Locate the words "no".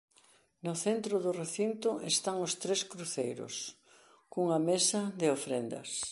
0.65-0.73